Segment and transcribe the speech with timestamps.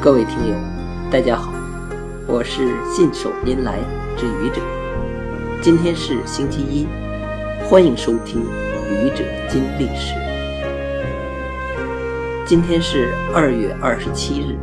[0.00, 0.54] 各位听友，
[1.10, 1.52] 大家好，
[2.26, 3.78] 我是信手拈来
[4.16, 4.60] 之愚者。
[5.62, 6.86] 今天是星期一，
[7.64, 8.42] 欢迎收听
[8.90, 10.14] 愚者金历史。
[12.46, 14.56] 今天是二月二十七日，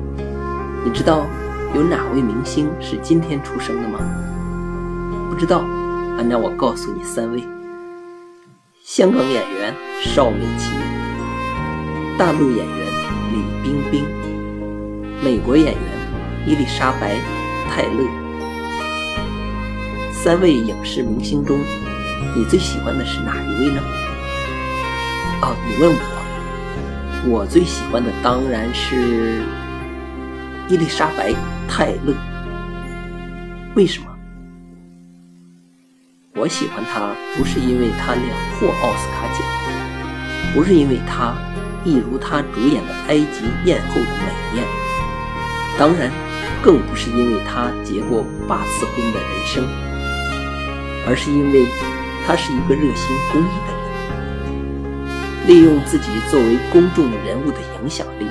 [0.85, 1.25] 你知道
[1.73, 3.99] 有哪位明星是今天出生的吗？
[5.29, 5.63] 不知道，
[6.29, 7.43] 那我告诉你三位：
[8.83, 10.69] 香港演员邵美琪，
[12.21, 12.77] 大陆演员
[13.33, 14.05] 李冰冰，
[15.23, 15.81] 美国演员
[16.45, 17.15] 伊丽莎白·
[17.67, 18.07] 泰勒。
[20.11, 21.59] 三位影视明星中，
[22.35, 23.81] 你最喜欢的是哪一位呢？
[25.41, 25.91] 哦，你问
[27.25, 29.41] 我，我最喜欢的当然是
[30.69, 31.31] 伊丽莎白·
[31.67, 32.13] 泰勒。
[33.73, 34.05] 为什么？
[36.35, 38.23] 我喜欢她，不是因为她两
[38.59, 39.41] 获奥斯卡奖，
[40.53, 41.33] 不是因为她
[41.83, 44.65] 一如她主演的《埃及艳后》的美艳，
[45.77, 46.11] 当然，
[46.61, 49.63] 更不是因为她结过八次婚的人生，
[51.07, 51.65] 而是因为
[52.25, 53.73] 她是一个热心公益的
[55.45, 58.27] 人，利用自己作为公众人物的影响力，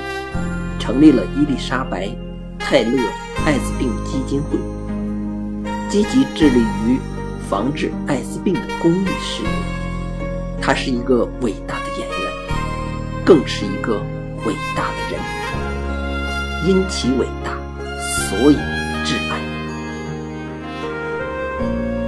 [0.79, 2.07] 成立了伊丽莎白·
[2.59, 2.99] 泰勒
[3.45, 4.59] 艾滋病基金会，
[5.89, 6.99] 积极致力于。
[7.49, 9.49] 防治艾滋病的公益事业，
[10.63, 11.80] 他是一个伟大，
[13.25, 14.01] 更是一个
[14.47, 15.21] 伟大的人。
[16.67, 17.57] 因其伟大，
[18.29, 18.57] 所以
[19.05, 19.41] 挚爱。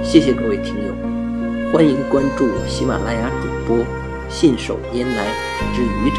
[0.03, 0.93] 谢谢各位听友，
[1.71, 3.83] 欢迎关注喜马拉雅主播
[4.29, 5.25] 信手拈来
[5.73, 6.17] 之愚者，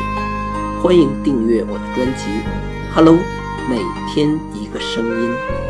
[0.82, 2.24] 欢迎订阅我的专辑
[2.94, 3.14] 《Hello》，
[3.70, 3.78] 每
[4.12, 5.63] 天一个声音。